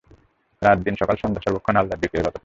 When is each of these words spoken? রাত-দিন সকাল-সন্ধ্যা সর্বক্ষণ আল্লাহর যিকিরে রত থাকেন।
রাত-দিন 0.61 0.95
সকাল-সন্ধ্যা 0.95 1.43
সর্বক্ষণ 1.45 1.75
আল্লাহর 1.75 2.01
যিকিরে 2.01 2.21
রত 2.21 2.27
থাকেন। 2.27 2.39